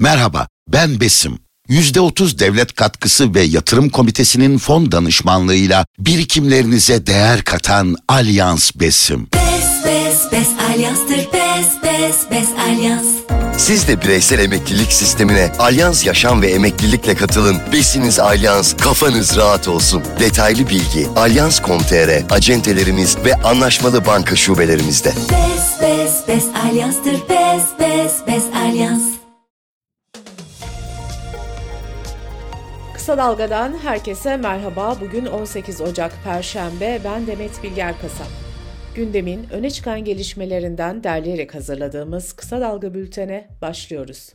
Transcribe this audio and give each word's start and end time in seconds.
Merhaba, 0.00 0.48
ben 0.68 1.00
Besim. 1.00 1.38
%30 1.68 2.38
devlet 2.38 2.74
katkısı 2.74 3.34
ve 3.34 3.42
yatırım 3.42 3.88
komitesinin 3.88 4.58
fon 4.58 4.92
danışmanlığıyla 4.92 5.86
birikimlerinize 5.98 7.06
değer 7.06 7.44
katan 7.44 7.96
Alyans 8.08 8.70
Besim. 8.74 9.28
Bes 9.34 9.84
bes 9.84 10.32
bes 10.32 10.48
alyanstır 10.70 11.16
bes 11.16 11.66
bes 11.84 12.16
bes 12.30 12.48
alyans. 12.68 13.06
Siz 13.58 13.88
de 13.88 14.02
bireysel 14.02 14.38
emeklilik 14.38 14.92
sistemine 14.92 15.52
Alyans 15.58 16.06
Yaşam 16.06 16.42
ve 16.42 16.50
Emeklilikle 16.50 17.14
katılın. 17.14 17.56
Besiniz 17.72 18.18
Alyans, 18.18 18.76
kafanız 18.76 19.36
rahat 19.36 19.68
olsun. 19.68 20.02
Detaylı 20.20 20.68
bilgi 20.68 21.08
alyans.com.tr, 21.16 22.34
acentelerimiz 22.34 23.16
ve 23.24 23.34
anlaşmalı 23.34 24.06
banka 24.06 24.36
şubelerimizde. 24.36 25.08
Bes 25.08 25.80
bes 25.82 26.28
bes 26.28 26.44
alyanstır 26.64 27.12
bes 27.12 27.62
bes 27.80 28.12
bes 28.26 28.42
alyans. 28.54 29.02
Kısa 33.08 33.18
Dalga'dan 33.18 33.78
herkese 33.78 34.36
merhaba. 34.36 34.96
Bugün 35.00 35.26
18 35.26 35.80
Ocak 35.80 36.12
Perşembe. 36.24 37.00
Ben 37.04 37.26
Demet 37.26 37.62
Bilger 37.62 38.00
Kasap. 38.00 38.26
Gündemin 38.94 39.46
öne 39.52 39.70
çıkan 39.70 40.04
gelişmelerinden 40.04 41.04
derleyerek 41.04 41.54
hazırladığımız 41.54 42.32
Kısa 42.32 42.60
Dalga 42.60 42.94
bültene 42.94 43.48
başlıyoruz. 43.62 44.32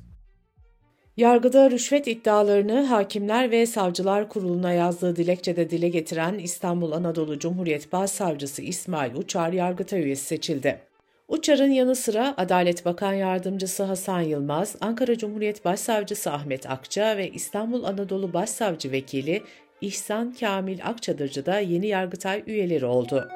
Yargıda 1.18 1.72
rüşvet 1.72 2.08
iddialarını 2.08 2.86
Hakimler 2.86 3.52
ve 3.52 3.66
Savcılar 3.66 4.30
Kurulu'na 4.30 4.74
yazdığı 4.74 5.16
dilekçede 5.16 5.70
dile 5.70 5.90
getiren 5.90 6.34
İstanbul 6.34 6.92
Anadolu 6.92 7.40
Cumhuriyet 7.40 7.92
Başsavcısı 7.92 8.62
İsmail 8.62 9.16
Uçar 9.16 9.54
Yargıtay 9.54 10.04
üyesi 10.04 10.26
seçildi. 10.26 10.93
Uçar'ın 11.28 11.72
yanı 11.72 11.96
sıra 11.96 12.34
Adalet 12.38 12.86
Bakan 12.86 13.14
Yardımcısı 13.14 13.84
Hasan 13.84 14.22
Yılmaz, 14.22 14.76
Ankara 14.82 15.18
Cumhuriyet 15.18 15.66
Başsavcısı 15.66 16.32
Ahmet 16.32 16.70
Akça 16.70 17.18
ve 17.18 17.30
İstanbul 17.30 17.84
Anadolu 17.84 18.34
Başsavcı 18.34 18.92
Vekili 18.92 19.44
İhsan 19.82 20.34
Kamil 20.40 20.86
Akçadırcı 20.86 21.46
da 21.46 21.60
yeni 21.60 21.88
Yargıtay 21.88 22.44
üyeleri 22.48 22.86
oldu. 22.86 23.28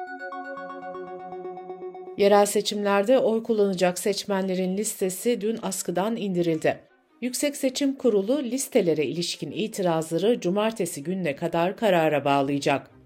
Yerel 2.16 2.46
seçimlerde 2.46 3.18
oy 3.18 3.42
kullanacak 3.42 3.98
seçmenlerin 3.98 4.76
listesi 4.76 5.40
dün 5.40 5.58
askıdan 5.62 6.16
indirildi. 6.16 6.80
Yüksek 7.20 7.56
Seçim 7.56 7.94
Kurulu 7.94 8.42
listelere 8.42 9.04
ilişkin 9.04 9.50
itirazları 9.50 10.40
cumartesi 10.40 11.02
gününe 11.02 11.36
kadar 11.36 11.76
karara 11.76 12.24
bağlayacak. 12.24 12.97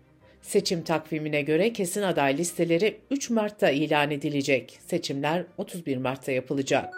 Seçim 0.43 0.83
takvimine 0.83 1.43
göre 1.43 1.73
kesin 1.73 2.03
aday 2.03 2.39
listeleri 2.39 2.97
3 3.11 3.31
Mart'ta 3.31 3.71
ilan 3.71 4.11
edilecek. 4.11 4.79
Seçimler 4.87 5.45
31 5.59 5.97
Mart'ta 5.97 6.33
yapılacak. 6.33 6.95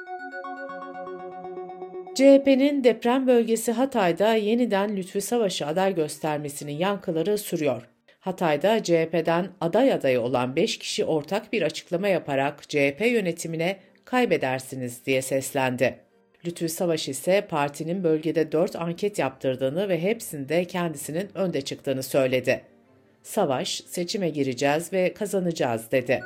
CHP'nin 2.14 2.84
deprem 2.84 3.26
bölgesi 3.26 3.72
Hatay'da 3.72 4.34
yeniden 4.34 4.96
Lütfü 4.96 5.20
Savaş'ı 5.20 5.66
aday 5.66 5.94
göstermesinin 5.94 6.72
yankıları 6.72 7.38
sürüyor. 7.38 7.88
Hatay'da 8.20 8.82
CHP'den 8.82 9.48
aday 9.60 9.92
adayı 9.92 10.20
olan 10.20 10.56
5 10.56 10.78
kişi 10.78 11.04
ortak 11.04 11.52
bir 11.52 11.62
açıklama 11.62 12.08
yaparak 12.08 12.62
CHP 12.68 13.00
yönetimine 13.00 13.76
kaybedersiniz 14.04 15.06
diye 15.06 15.22
seslendi. 15.22 15.98
Lütfü 16.46 16.68
Savaş 16.68 17.08
ise 17.08 17.46
partinin 17.48 18.04
bölgede 18.04 18.52
4 18.52 18.76
anket 18.76 19.18
yaptırdığını 19.18 19.88
ve 19.88 20.02
hepsinde 20.02 20.64
kendisinin 20.64 21.28
önde 21.34 21.60
çıktığını 21.62 22.02
söyledi. 22.02 22.73
Savaş, 23.24 23.82
seçime 23.86 24.30
gireceğiz 24.30 24.92
ve 24.92 25.14
kazanacağız 25.14 25.90
dedi. 25.90 26.20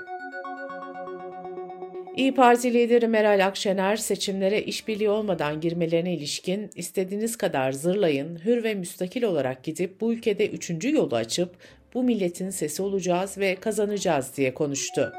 İyi 2.17 2.35
Parti 2.35 2.75
lideri 2.75 3.09
Meral 3.09 3.47
Akşener 3.47 3.97
seçimlere 3.97 4.63
işbirliği 4.63 5.09
olmadan 5.09 5.61
girmelerine 5.61 6.15
ilişkin 6.15 6.71
istediğiniz 6.75 7.37
kadar 7.37 7.73
zırlayın, 7.73 8.45
hür 8.45 8.65
ve 8.65 8.75
müstakil 8.75 9.23
olarak 9.23 9.65
gidip 9.65 10.01
bu 10.01 10.13
ülkede 10.13 10.49
üçüncü 10.49 10.95
yolu 10.95 11.17
açıp 11.17 11.57
bu 11.95 12.03
milletin 12.03 12.51
sesi 12.51 12.83
olacağız 12.83 13.39
ve 13.39 13.55
kazanacağız 13.55 14.37
diye 14.37 14.55
konuştu. 14.55 15.13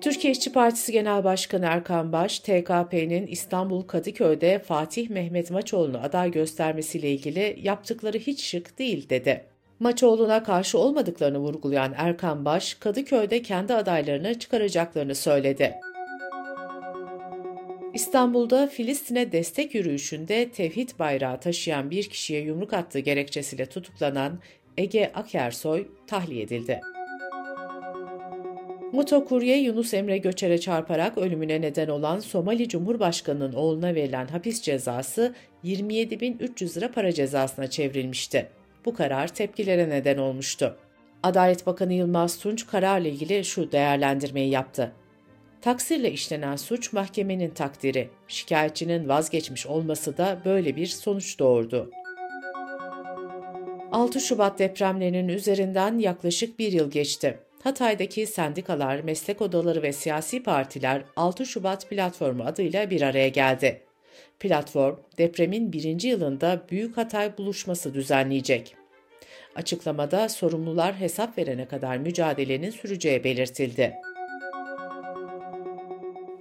Türkiye 0.00 0.32
İşçi 0.32 0.52
Partisi 0.52 0.92
Genel 0.92 1.24
Başkanı 1.24 1.66
Erkan 1.66 2.12
Baş, 2.12 2.38
TKP'nin 2.38 3.26
İstanbul 3.26 3.82
Kadıköy'de 3.82 4.58
Fatih 4.58 5.10
Mehmet 5.10 5.50
Maçoğlu'nu 5.50 5.98
aday 5.98 6.30
göstermesiyle 6.30 7.10
ilgili 7.10 7.58
yaptıkları 7.62 8.18
hiç 8.18 8.44
şık 8.44 8.78
değil 8.78 9.08
dedi. 9.08 9.57
Maçoğlu'na 9.80 10.42
karşı 10.42 10.78
olmadıklarını 10.78 11.38
vurgulayan 11.38 11.94
Erkan 11.96 12.44
Baş, 12.44 12.74
Kadıköy'de 12.74 13.42
kendi 13.42 13.74
adaylarını 13.74 14.38
çıkaracaklarını 14.38 15.14
söyledi. 15.14 15.74
İstanbul'da 17.94 18.66
Filistin'e 18.66 19.32
destek 19.32 19.74
yürüyüşünde 19.74 20.50
tevhid 20.50 20.88
bayrağı 20.98 21.40
taşıyan 21.40 21.90
bir 21.90 22.08
kişiye 22.08 22.40
yumruk 22.40 22.72
attığı 22.72 22.98
gerekçesiyle 22.98 23.66
tutuklanan 23.66 24.38
Ege 24.76 25.12
Akersoy 25.14 25.88
tahliye 26.06 26.42
edildi. 26.42 26.80
Motokurye 28.92 29.58
Yunus 29.58 29.94
Emre 29.94 30.18
Göçer'e 30.18 30.58
çarparak 30.58 31.18
ölümüne 31.18 31.60
neden 31.60 31.88
olan 31.88 32.20
Somali 32.20 32.68
Cumhurbaşkanı'nın 32.68 33.52
oğluna 33.52 33.94
verilen 33.94 34.26
hapis 34.26 34.62
cezası 34.62 35.34
27.300 35.64 36.76
lira 36.76 36.92
para 36.92 37.12
cezasına 37.12 37.70
çevrilmişti. 37.70 38.57
Bu 38.88 38.94
karar 38.94 39.28
tepkilere 39.28 39.88
neden 39.88 40.18
olmuştu. 40.18 40.76
Adalet 41.22 41.66
Bakanı 41.66 41.92
Yılmaz 41.92 42.38
Tunç 42.38 42.66
kararla 42.66 43.08
ilgili 43.08 43.44
şu 43.44 43.72
değerlendirmeyi 43.72 44.50
yaptı. 44.50 44.92
Taksirle 45.60 46.12
işlenen 46.12 46.56
suç 46.56 46.92
mahkemenin 46.92 47.50
takdiri. 47.50 48.10
Şikayetçinin 48.28 49.08
vazgeçmiş 49.08 49.66
olması 49.66 50.16
da 50.16 50.38
böyle 50.44 50.76
bir 50.76 50.86
sonuç 50.86 51.38
doğurdu. 51.38 51.90
6 53.92 54.20
Şubat 54.20 54.58
depremlerinin 54.58 55.28
üzerinden 55.28 55.98
yaklaşık 55.98 56.58
bir 56.58 56.72
yıl 56.72 56.90
geçti. 56.90 57.38
Hatay'daki 57.64 58.26
sendikalar, 58.26 59.00
meslek 59.00 59.42
odaları 59.42 59.82
ve 59.82 59.92
siyasi 59.92 60.42
partiler 60.42 61.02
6 61.16 61.46
Şubat 61.46 61.90
Platformu 61.90 62.44
adıyla 62.44 62.90
bir 62.90 63.02
araya 63.02 63.28
geldi. 63.28 63.82
Platform, 64.40 64.96
depremin 65.18 65.72
birinci 65.72 66.08
yılında 66.08 66.62
Büyük 66.70 66.96
Hatay 66.96 67.38
buluşması 67.38 67.94
düzenleyecek. 67.94 68.77
Açıklamada 69.58 70.28
sorumlular 70.28 70.94
hesap 71.00 71.38
verene 71.38 71.68
kadar 71.68 71.96
mücadelenin 71.96 72.70
süreceği 72.70 73.24
belirtildi. 73.24 73.94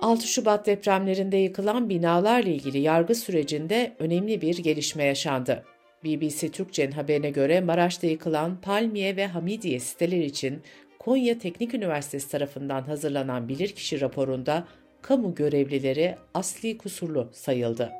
6 0.01 0.27
Şubat 0.27 0.65
depremlerinde 0.65 1.37
yıkılan 1.37 1.89
binalarla 1.89 2.49
ilgili 2.49 2.77
yargı 2.77 3.15
sürecinde 3.15 3.95
önemli 3.99 4.41
bir 4.41 4.57
gelişme 4.57 5.03
yaşandı. 5.03 5.63
BBC 6.03 6.51
Türkçe'nin 6.51 6.91
haberine 6.91 7.29
göre 7.29 7.61
Maraş'ta 7.61 8.07
yıkılan 8.07 8.61
Palmiye 8.61 9.15
ve 9.15 9.27
Hamidiye 9.27 9.79
siteler 9.79 10.21
için 10.21 10.61
Konya 10.99 11.39
Teknik 11.39 11.73
Üniversitesi 11.73 12.29
tarafından 12.29 12.81
hazırlanan 12.81 13.49
bilirkişi 13.49 14.01
raporunda 14.01 14.67
kamu 15.01 15.35
görevlileri 15.35 16.15
asli 16.33 16.77
kusurlu 16.77 17.29
sayıldı. 17.33 17.91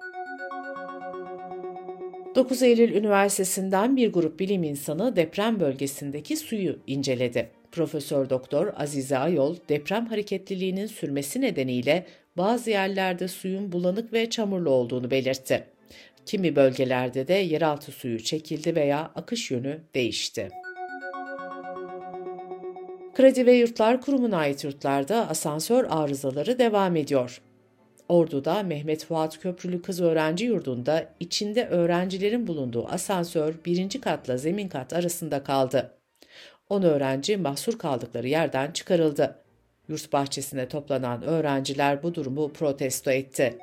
9 2.38 2.64
Eylül 2.64 2.94
Üniversitesi'nden 2.94 3.96
bir 3.96 4.14
grup 4.14 4.40
bilim 4.40 4.64
insanı 4.64 5.16
deprem 5.16 5.60
bölgesindeki 5.60 6.38
suyu 6.38 6.80
inceledi. 6.88 7.50
Profesör 7.72 8.30
Doktor 8.30 8.74
Azize 8.76 9.18
Ayol, 9.18 9.56
deprem 9.70 10.06
hareketliliğinin 10.06 10.86
sürmesi 10.86 11.42
nedeniyle 11.42 12.06
bazı 12.38 12.70
yerlerde 12.70 13.28
suyun 13.28 13.72
bulanık 13.72 14.14
ve 14.14 14.30
çamurlu 14.30 14.70
olduğunu 14.70 15.12
belirtti. 15.12 15.64
Kimi 16.26 16.56
bölgelerde 16.56 17.28
de 17.28 17.34
yeraltı 17.34 17.92
suyu 17.92 18.20
çekildi 18.20 18.76
veya 18.76 19.12
akış 19.16 19.52
yönü 19.52 19.82
değişti. 19.96 20.50
Kredi 23.16 23.46
ve 23.46 23.54
Yurtlar 23.54 24.02
Kurumu'na 24.02 24.38
ait 24.38 24.64
yurtlarda 24.64 25.30
asansör 25.30 25.86
arızaları 25.90 26.60
devam 26.60 26.96
ediyor. 26.96 27.42
Ordu'da 28.10 28.64
Mehmet 28.64 29.06
Fuat 29.06 29.40
Köprülü 29.40 29.82
Kız 29.82 30.02
Öğrenci 30.02 30.46
Yurdu'nda 30.46 31.10
içinde 31.20 31.68
öğrencilerin 31.68 32.48
bulunduğu 32.48 32.88
asansör 32.88 33.56
birinci 33.66 34.02
katla 34.02 34.38
zemin 34.38 34.68
kat 34.68 34.94
arasında 34.94 35.44
kaldı. 35.44 35.94
10 36.70 36.84
öğrenci 36.84 37.38
mahsur 37.38 37.78
kaldıkları 37.78 38.28
yerden 38.28 38.72
çıkarıldı. 38.72 39.36
Yurt 39.88 40.14
bahçesine 40.14 40.68
toplanan 40.68 41.22
öğrenciler 41.22 42.04
bu 42.04 42.16
durumu 42.16 42.54
protesto 42.54 43.12
etti. 43.12 43.58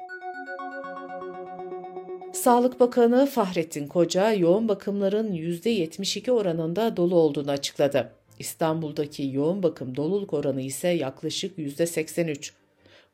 Sağlık 2.32 2.80
Bakanı 2.80 3.26
Fahrettin 3.26 3.86
Koca, 3.86 4.32
yoğun 4.32 4.68
bakımların 4.68 5.32
%72 5.32 6.30
oranında 6.30 6.96
dolu 6.96 7.16
olduğunu 7.16 7.50
açıkladı. 7.50 8.12
İstanbul'daki 8.38 9.30
yoğun 9.32 9.62
bakım 9.62 9.96
doluluk 9.96 10.32
oranı 10.32 10.60
ise 10.60 10.88
yaklaşık 10.88 11.58
%83. 11.58 12.52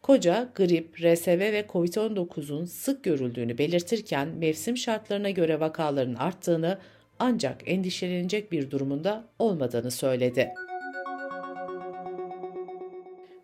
Koca, 0.02 0.48
grip, 0.54 1.00
RSV 1.00 1.38
ve 1.38 1.64
COVID-19'un 1.68 2.64
sık 2.64 3.04
görüldüğünü 3.04 3.58
belirtirken 3.58 4.28
mevsim 4.28 4.76
şartlarına 4.76 5.30
göre 5.30 5.60
vakaların 5.60 6.14
arttığını 6.14 6.78
ancak 7.18 7.62
endişelenecek 7.66 8.52
bir 8.52 8.70
durumunda 8.70 9.24
olmadığını 9.38 9.90
söyledi. 9.90 10.50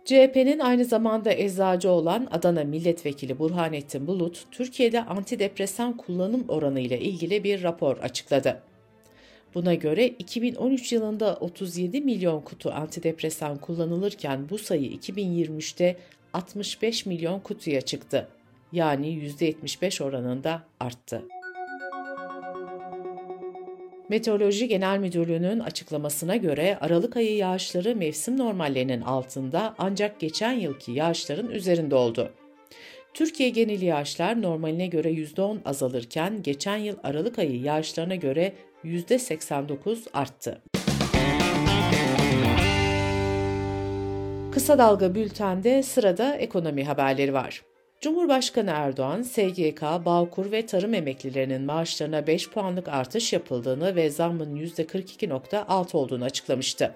CHP'nin 0.04 0.58
aynı 0.58 0.84
zamanda 0.84 1.32
eczacı 1.32 1.90
olan 1.90 2.28
Adana 2.30 2.64
Milletvekili 2.64 3.38
Burhanettin 3.38 4.06
Bulut, 4.06 4.44
Türkiye'de 4.50 5.04
antidepresan 5.04 5.96
kullanım 5.96 6.44
oranı 6.48 6.80
ile 6.80 7.00
ilgili 7.00 7.44
bir 7.44 7.62
rapor 7.62 7.96
açıkladı. 7.96 8.62
Buna 9.54 9.74
göre 9.74 10.06
2013 10.06 10.92
yılında 10.92 11.36
37 11.36 12.00
milyon 12.00 12.40
kutu 12.40 12.70
antidepresan 12.70 13.58
kullanılırken 13.58 14.48
bu 14.50 14.58
sayı 14.58 14.90
2023'te 14.90 15.96
65 16.36 17.06
milyon 17.06 17.40
kutuya 17.40 17.80
çıktı. 17.80 18.28
Yani 18.72 19.08
%75 19.08 20.04
oranında 20.04 20.62
arttı. 20.80 21.22
Meteoroloji 24.08 24.68
Genel 24.68 24.98
Müdürlüğü'nün 24.98 25.60
açıklamasına 25.60 26.36
göre 26.36 26.78
Aralık 26.80 27.16
ayı 27.16 27.36
yağışları 27.36 27.96
mevsim 27.96 28.38
normallerinin 28.38 29.00
altında 29.00 29.74
ancak 29.78 30.20
geçen 30.20 30.52
yılki 30.52 30.92
yağışların 30.92 31.50
üzerinde 31.50 31.94
oldu. 31.94 32.32
Türkiye 33.14 33.48
geneli 33.48 33.84
yağışlar 33.84 34.42
normaline 34.42 34.86
göre 34.86 35.10
%10 35.12 35.58
azalırken 35.64 36.42
geçen 36.42 36.76
yıl 36.76 36.96
Aralık 37.02 37.38
ayı 37.38 37.60
yağışlarına 37.60 38.14
göre 38.14 38.52
%89 38.84 39.98
arttı. 40.12 40.62
Kısa 44.56 44.78
Dalga 44.78 45.14
Bülten'de 45.14 45.82
sırada 45.82 46.36
ekonomi 46.36 46.84
haberleri 46.84 47.32
var. 47.32 47.62
Cumhurbaşkanı 48.00 48.70
Erdoğan, 48.70 49.22
SGK, 49.22 49.82
Bağkur 49.82 50.52
ve 50.52 50.66
tarım 50.66 50.94
emeklilerinin 50.94 51.62
maaşlarına 51.62 52.26
5 52.26 52.50
puanlık 52.50 52.88
artış 52.88 53.32
yapıldığını 53.32 53.96
ve 53.96 54.10
zammın 54.10 54.56
%42.6 54.56 55.96
olduğunu 55.96 56.24
açıklamıştı. 56.24 56.94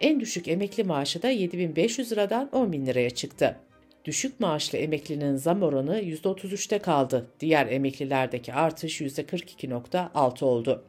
En 0.00 0.20
düşük 0.20 0.48
emekli 0.48 0.84
maaşı 0.84 1.22
da 1.22 1.28
7500 1.28 2.12
liradan 2.12 2.48
10.000 2.52 2.86
liraya 2.86 3.10
çıktı. 3.10 3.56
Düşük 4.04 4.40
maaşlı 4.40 4.78
emeklinin 4.78 5.36
zam 5.36 5.62
oranı 5.62 6.00
%33'te 6.00 6.78
kaldı. 6.78 7.26
Diğer 7.40 7.66
emeklilerdeki 7.66 8.54
artış 8.54 9.00
%42.6 9.00 10.44
oldu. 10.44 10.84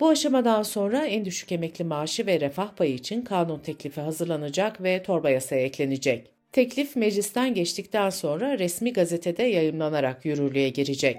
Bu 0.00 0.08
aşamadan 0.08 0.62
sonra 0.62 1.06
en 1.06 1.24
düşük 1.24 1.52
emekli 1.52 1.84
maaşı 1.84 2.26
ve 2.26 2.40
refah 2.40 2.68
payı 2.68 2.94
için 2.94 3.22
kanun 3.22 3.58
teklifi 3.58 4.00
hazırlanacak 4.00 4.82
ve 4.82 5.02
torba 5.02 5.30
yasaya 5.30 5.62
eklenecek. 5.62 6.30
Teklif 6.52 6.96
meclisten 6.96 7.54
geçtikten 7.54 8.10
sonra 8.10 8.58
resmi 8.58 8.92
gazetede 8.92 9.42
yayımlanarak 9.42 10.24
yürürlüğe 10.24 10.68
girecek. 10.68 11.16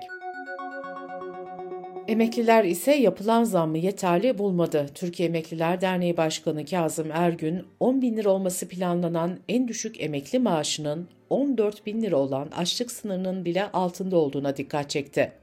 Emekliler 2.08 2.64
ise 2.64 2.96
yapılan 2.96 3.44
zammı 3.44 3.78
yeterli 3.78 4.38
bulmadı. 4.38 4.86
Türkiye 4.96 5.30
Emekliler 5.30 5.82
Derneği 5.82 6.18
Başkanı 6.18 6.66
Kazım 6.66 7.12
Ergün, 7.12 7.66
10 7.80 8.02
bin 8.02 8.18
lira 8.18 8.30
olması 8.30 8.68
planlanan 8.68 9.40
en 9.50 9.68
düşük 9.68 10.02
emekli 10.02 10.40
maaşının 10.40 11.08
14 11.30 11.86
bin 11.86 12.02
lira 12.02 12.16
olan 12.18 12.48
açlık 12.58 12.92
sınırının 12.92 13.46
bile 13.46 13.72
altında 13.72 14.18
olduğuna 14.18 14.58
dikkat 14.58 14.90
çekti. 14.90 15.38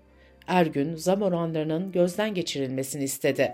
Ergün, 0.46 0.94
zam 0.94 1.22
oranlarının 1.22 1.93
gözden 1.93 2.34
geçirilmesini 2.34 3.04
istedi. 3.04 3.52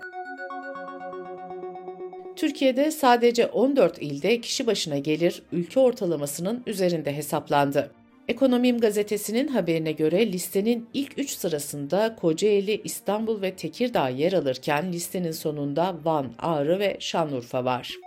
Türkiye'de 2.37 2.91
sadece 2.91 3.47
14 3.47 4.03
ilde 4.03 4.41
kişi 4.41 4.67
başına 4.67 4.99
gelir 4.99 5.43
ülke 5.53 5.81
ortalamasının 5.81 6.63
üzerinde 6.67 7.17
hesaplandı. 7.17 7.91
Ekonomim 8.29 8.79
gazetesinin 8.79 9.49
haberine 9.49 9.93
göre 9.93 10.33
listenin 10.33 10.89
ilk 10.95 11.19
3 11.19 11.31
sırasında 11.31 12.17
Kocaeli, 12.21 12.81
İstanbul 12.85 13.43
ve 13.43 13.55
Tekirdağ 13.57 14.09
yer 14.09 14.33
alırken 14.33 14.93
listenin 14.93 15.31
sonunda 15.31 15.97
Van, 16.05 16.33
Ağrı 16.39 16.79
ve 16.79 16.97
Şanlıurfa 17.01 17.65
var. 17.65 18.02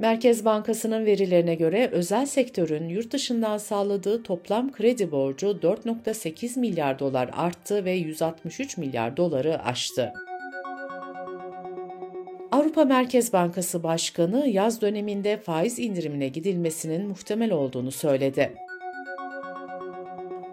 Merkez 0.00 0.44
Bankası'nın 0.44 1.06
verilerine 1.06 1.54
göre 1.54 1.88
özel 1.92 2.26
sektörün 2.26 2.88
yurt 2.88 3.12
dışından 3.12 3.58
sağladığı 3.58 4.22
toplam 4.22 4.72
kredi 4.72 5.10
borcu 5.10 5.46
4.8 5.46 6.60
milyar 6.60 6.98
dolar 6.98 7.30
arttı 7.32 7.84
ve 7.84 7.92
163 7.92 8.76
milyar 8.76 9.16
doları 9.16 9.62
aştı. 9.64 10.12
Avrupa 12.52 12.84
Merkez 12.84 13.32
Bankası 13.32 13.82
Başkanı 13.82 14.48
yaz 14.48 14.80
döneminde 14.80 15.36
faiz 15.36 15.78
indirimine 15.78 16.28
gidilmesinin 16.28 17.06
muhtemel 17.06 17.50
olduğunu 17.52 17.90
söyledi. 17.90 18.52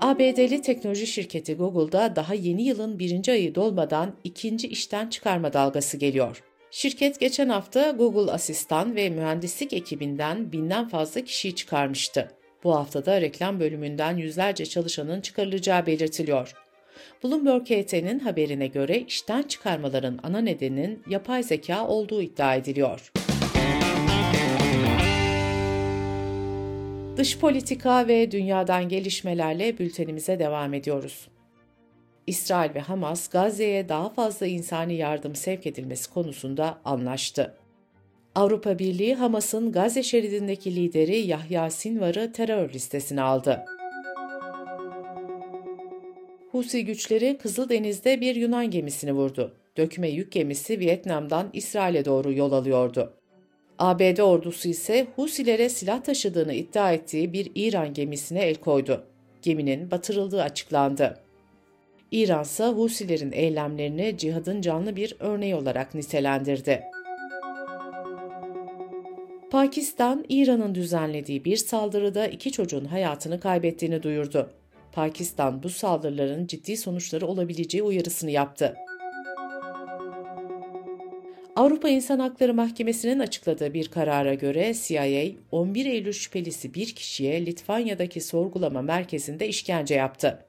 ABD'li 0.02 0.62
teknoloji 0.62 1.08
şirketi 1.08 1.56
Google'da 1.56 2.16
daha 2.16 2.34
yeni 2.34 2.64
yılın 2.64 3.00
birinci 3.00 3.32
ayı 3.32 3.56
dolmadan 3.56 4.14
ikinci 4.24 4.68
işten 4.68 5.10
çıkarma 5.10 5.54
dalgası 5.54 5.98
geliyor. 5.98 6.47
Şirket 6.72 7.20
geçen 7.20 7.50
hafta 7.50 7.92
Google 7.92 8.32
asistan 8.32 8.96
ve 8.96 9.10
mühendislik 9.10 9.74
ekibinden 9.74 10.52
binden 10.52 10.88
fazla 10.88 11.22
kişiyi 11.22 11.56
çıkarmıştı. 11.56 12.32
Bu 12.64 12.76
haftada 12.76 13.22
reklam 13.22 13.60
bölümünden 13.60 14.18
yüzlerce 14.18 14.66
çalışanın 14.66 15.22
çıkarılacağı 15.22 15.86
belirtiliyor. 15.86 16.54
Bloomberg 17.24 17.66
HT'nin 17.66 18.20
haberine 18.20 18.68
göre 18.68 19.00
işten 19.00 19.44
çıkarmaların 19.44 20.20
ana 20.24 20.42
nedeninin 20.42 21.04
yapay 21.10 21.44
zeka 21.44 21.88
olduğu 21.88 22.22
iddia 22.22 22.56
ediliyor. 22.56 23.12
Dış 27.18 27.40
politika 27.40 28.08
ve 28.08 28.32
dünyadan 28.32 28.90
gelişmelerle 28.90 29.78
bültenimize 29.78 30.40
devam 30.40 30.74
ediyoruz. 30.74 31.28
İsrail 32.28 32.76
ve 32.76 32.80
Hamas 32.80 33.28
Gazze'ye 33.28 33.90
daha 33.90 34.10
fazla 34.10 34.48
insani 34.48 34.94
yardım 34.94 35.36
sevk 35.36 35.68
edilmesi 35.68 36.14
konusunda 36.14 36.78
anlaştı. 36.86 37.54
Avrupa 38.36 38.80
Birliği 38.80 39.16
Hamas'ın 39.16 39.72
Gazze 39.72 40.04
şeridindeki 40.04 40.76
lideri 40.76 41.18
Yahya 41.18 41.70
Sinvar'ı 41.70 42.32
terör 42.32 42.74
listesine 42.74 43.22
aldı. 43.22 43.66
Husi 46.52 46.86
güçleri 46.86 47.38
Kızıldeniz'de 47.38 48.22
bir 48.22 48.36
Yunan 48.36 48.72
gemisini 48.72 49.14
vurdu. 49.14 49.54
Dökme 49.78 50.10
yük 50.10 50.32
gemisi 50.32 50.80
Vietnam'dan 50.80 51.50
İsrail'e 51.54 52.06
doğru 52.06 52.34
yol 52.34 52.52
alıyordu. 52.52 53.14
ABD 53.80 54.18
ordusu 54.18 54.70
ise 54.70 55.08
Husilere 55.16 55.70
silah 55.70 56.04
taşıdığını 56.04 56.54
iddia 56.54 56.94
ettiği 56.94 57.34
bir 57.34 57.52
İran 57.56 57.94
gemisine 57.94 58.42
el 58.42 58.56
koydu. 58.56 59.04
Geminin 59.42 59.92
batırıldığı 59.92 60.42
açıklandı. 60.42 61.27
İran 62.12 62.44
ise 62.44 62.66
Husilerin 62.66 63.32
eylemlerini 63.32 64.18
cihadın 64.18 64.62
canlı 64.62 64.96
bir 64.96 65.16
örneği 65.20 65.56
olarak 65.56 65.96
nitelendirdi. 65.96 66.84
Pakistan, 69.52 70.26
İran'ın 70.30 70.76
düzenlediği 70.76 71.46
bir 71.46 71.58
saldırıda 71.58 72.28
iki 72.28 72.52
çocuğun 72.52 72.86
hayatını 72.86 73.40
kaybettiğini 73.40 74.04
duyurdu. 74.04 74.52
Pakistan 74.92 75.64
bu 75.64 75.70
saldırıların 75.70 76.48
ciddi 76.48 76.78
sonuçları 76.78 77.28
olabileceği 77.28 77.84
uyarısını 77.84 78.32
yaptı. 78.32 78.76
Avrupa 81.56 81.90
İnsan 81.90 82.20
Hakları 82.20 82.54
Mahkemesi'nin 82.54 83.20
açıkladığı 83.20 83.74
bir 83.74 83.88
karara 83.88 84.34
göre 84.34 84.74
CIA, 84.74 85.26
11 85.52 85.86
Eylül 85.86 86.14
şüphelisi 86.14 86.74
bir 86.74 86.96
kişiye 86.96 87.46
Litvanya'daki 87.46 88.22
sorgulama 88.22 88.82
merkezinde 88.82 89.48
işkence 89.48 89.96
yaptı. 89.96 90.47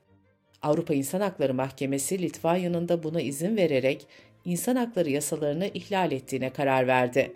Avrupa 0.63 0.95
İnsan 0.95 1.21
Hakları 1.21 1.55
Mahkemesi 1.55 2.23
Litvanya'nın 2.23 2.89
da 2.89 3.03
buna 3.03 3.21
izin 3.21 3.57
vererek 3.57 4.07
insan 4.45 4.77
hakları 4.77 5.11
yasalarını 5.11 5.67
ihlal 5.75 6.13
ettiğine 6.13 6.51
karar 6.51 6.87
verdi. 6.87 7.33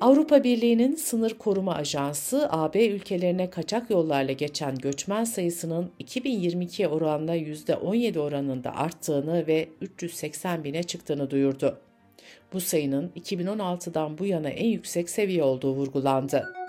Avrupa 0.00 0.44
Birliği'nin 0.44 0.96
Sınır 0.96 1.34
Koruma 1.38 1.74
Ajansı, 1.74 2.48
AB 2.50 2.86
ülkelerine 2.86 3.50
kaçak 3.50 3.90
yollarla 3.90 4.32
geçen 4.32 4.74
göçmen 4.74 5.24
sayısının 5.24 5.90
2022 5.98 6.88
oranla 6.88 7.36
%17 7.36 8.18
oranında 8.18 8.76
arttığını 8.76 9.46
ve 9.46 9.68
380 9.80 10.64
bine 10.64 10.82
çıktığını 10.82 11.30
duyurdu. 11.30 11.78
Bu 12.52 12.60
sayının 12.60 13.12
2016'dan 13.16 14.18
bu 14.18 14.26
yana 14.26 14.48
en 14.48 14.68
yüksek 14.68 15.10
seviye 15.10 15.42
olduğu 15.42 15.72
vurgulandı. 15.72 16.63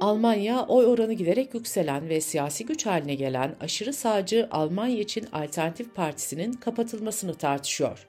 Almanya 0.00 0.66
oy 0.66 0.86
oranı 0.86 1.12
giderek 1.12 1.54
yükselen 1.54 2.08
ve 2.08 2.20
siyasi 2.20 2.66
güç 2.66 2.86
haline 2.86 3.14
gelen 3.14 3.56
aşırı 3.60 3.92
sağcı 3.92 4.48
Almanya 4.50 4.98
için 4.98 5.26
Alternatif 5.32 5.94
Partisi'nin 5.94 6.52
kapatılmasını 6.52 7.34
tartışıyor. 7.34 8.06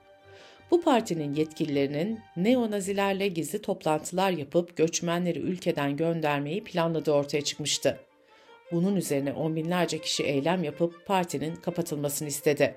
Bu 0.71 0.81
partinin 0.81 1.33
yetkililerinin 1.33 2.19
neonazilerle 2.37 3.27
gizli 3.27 3.61
toplantılar 3.61 4.31
yapıp 4.31 4.77
göçmenleri 4.77 5.39
ülkeden 5.39 5.97
göndermeyi 5.97 6.63
planladığı 6.63 7.11
ortaya 7.11 7.41
çıkmıştı. 7.41 7.99
Bunun 8.71 8.95
üzerine 8.95 9.33
on 9.33 9.55
binlerce 9.55 9.97
kişi 10.01 10.23
eylem 10.23 10.63
yapıp 10.63 11.05
partinin 11.05 11.55
kapatılmasını 11.55 12.27
istedi. 12.27 12.75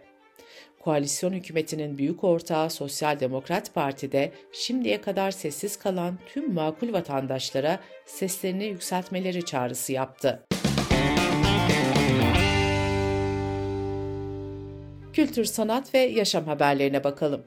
Koalisyon 0.85 1.33
hükümetinin 1.33 1.99
büyük 1.99 2.25
ortağı 2.25 2.71
Sosyal 2.71 3.21
Demokrat 3.21 3.75
Parti'de 3.75 4.33
şimdiye 4.53 5.01
kadar 5.01 5.31
sessiz 5.31 5.77
kalan 5.77 6.19
tüm 6.27 6.55
makul 6.55 6.93
vatandaşlara 6.93 7.81
seslerini 8.07 8.65
yükseltmeleri 8.65 9.45
çağrısı 9.45 9.93
yaptı. 9.93 10.43
Kültür, 15.13 15.45
sanat 15.45 15.95
ve 15.95 15.99
yaşam 15.99 16.45
haberlerine 16.45 17.05
bakalım. 17.05 17.45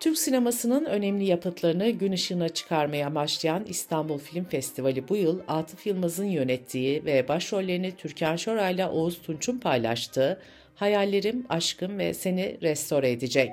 Türk 0.00 0.18
sinemasının 0.18 0.84
önemli 0.84 1.24
yapıtlarını 1.24 1.90
gün 1.90 2.12
ışığına 2.12 2.48
çıkarmaya 2.48 3.06
amaçlayan 3.06 3.64
İstanbul 3.64 4.18
Film 4.18 4.44
Festivali 4.44 5.08
bu 5.08 5.16
yıl 5.16 5.40
Atıf 5.48 5.86
Yılmaz'ın 5.86 6.24
yönettiği 6.24 7.04
ve 7.04 7.28
başrollerini 7.28 7.96
Türkan 7.96 8.36
Şoray 8.36 8.74
ile 8.74 8.86
Oğuz 8.86 9.22
Tunç'un 9.22 9.58
paylaştığı 9.58 10.38
Hayallerim, 10.74 11.46
Aşkım 11.48 11.98
ve 11.98 12.14
Seni 12.14 12.58
restore 12.62 13.10
edecek. 13.10 13.50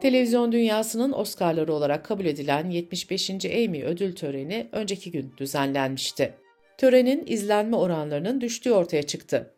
Televizyon 0.00 0.52
dünyasının 0.52 1.12
Oscar'ları 1.12 1.72
olarak 1.72 2.04
kabul 2.04 2.24
edilen 2.24 2.70
75. 2.70 3.30
Emmy 3.44 3.84
ödül 3.84 4.14
töreni 4.14 4.66
önceki 4.72 5.10
gün 5.10 5.32
düzenlenmişti. 5.38 6.34
Törenin 6.78 7.24
izlenme 7.26 7.76
oranlarının 7.76 8.40
düştüğü 8.40 8.72
ortaya 8.72 9.02
çıktı. 9.02 9.54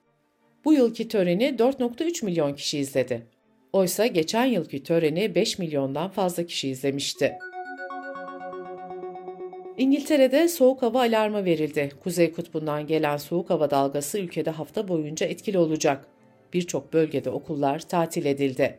Bu 0.65 0.73
yılki 0.73 1.09
töreni 1.09 1.45
4.3 1.45 2.25
milyon 2.25 2.55
kişi 2.55 2.79
izledi. 2.79 3.27
Oysa 3.73 4.07
geçen 4.07 4.45
yılki 4.45 4.83
töreni 4.83 5.35
5 5.35 5.59
milyondan 5.59 6.11
fazla 6.11 6.47
kişi 6.47 6.69
izlemişti. 6.69 7.33
İngiltere'de 9.79 10.49
soğuk 10.49 10.83
hava 10.83 11.01
alarmı 11.01 11.45
verildi. 11.45 11.93
Kuzey 12.03 12.33
kutbundan 12.33 12.87
gelen 12.87 13.17
soğuk 13.17 13.51
hava 13.51 13.71
dalgası 13.71 14.19
ülkede 14.19 14.51
hafta 14.51 14.89
boyunca 14.89 15.27
etkili 15.27 15.59
olacak. 15.59 16.07
Birçok 16.53 16.93
bölgede 16.93 17.31
okullar 17.31 17.79
tatil 17.79 18.25
edildi. 18.25 18.79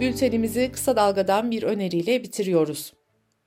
Bültenimizi 0.00 0.72
kısa 0.72 0.96
dalgadan 0.96 1.50
bir 1.50 1.62
öneriyle 1.62 2.22
bitiriyoruz. 2.22 2.92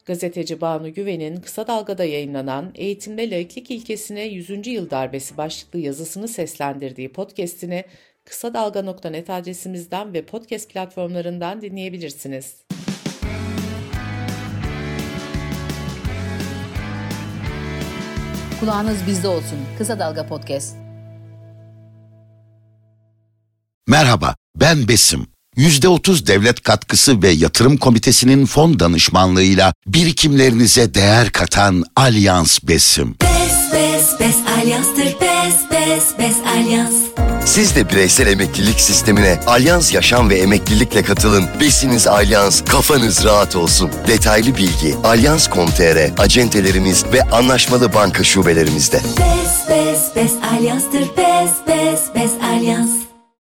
Gazeteci 0.06 0.62
Banu 0.62 0.94
Güven'in 0.94 1.36
Kısa 1.36 1.68
Dalga'da 1.68 2.04
yayınlanan 2.04 2.72
Eğitimde 2.76 3.30
Laiklik 3.32 3.72
İlkesine 3.72 4.24
100. 4.24 4.68
Yıl 4.68 4.90
Darbesi 4.90 5.38
başlıklı 5.38 5.80
yazısını 5.80 6.28
seslendirdiği 6.28 7.12
podcast'ini 7.12 7.84
kısa 8.26 8.54
dalga.net 8.54 9.30
adresimizden 9.30 10.14
ve 10.14 10.26
podcast 10.26 10.70
platformlarından 10.70 11.62
dinleyebilirsiniz. 11.62 12.64
Kulağınız 18.64 18.98
bizde 19.08 19.28
olsun. 19.28 19.58
Kısa 19.78 20.00
Dalga 20.00 20.28
Podcast. 20.28 20.76
Merhaba, 23.88 24.36
ben 24.56 24.88
Besim. 24.88 25.28
%30 25.58 26.28
devlet 26.28 26.64
katkısı 26.64 27.22
ve 27.22 27.30
yatırım 27.30 27.78
komitesinin 27.78 28.46
fon 28.46 28.80
danışmanlığıyla 28.80 29.74
birikimlerinize 29.88 30.94
değer 30.94 31.32
katan 31.32 31.84
Alyans 31.96 32.60
Besim. 32.64 33.16
Bes 33.22 33.74
bes 33.74 34.20
bes 34.20 34.38
alyanstır 34.58 35.06
bes 35.06 35.56
bes 35.72 36.20
bes 36.20 36.36
alyans. 36.56 36.96
Siz 37.46 37.76
de 37.76 37.90
bireysel 37.90 38.28
emeklilik 38.28 38.80
sistemine 38.82 39.40
Alyans 39.48 39.94
Yaşam 39.94 40.30
ve 40.30 40.36
Emeklilikle 40.36 41.04
katılın. 41.04 41.46
Besiniz 41.60 42.08
Alyans, 42.08 42.62
kafanız 42.66 43.26
rahat 43.26 43.56
olsun. 43.56 43.92
Detaylı 44.08 44.56
bilgi 44.56 44.96
alyans.com.tr, 45.04 46.22
acentelerimiz 46.22 47.06
ve 47.14 47.22
anlaşmalı 47.22 47.94
banka 47.94 48.24
şubelerimizde. 48.24 48.98
Bes 48.98 49.70
bes 49.70 50.16
bes 50.16 50.34
alyanstır 50.58 51.02
bes 51.02 51.52
bes 51.68 52.02
bes 52.16 52.32
alyans. 52.44 52.93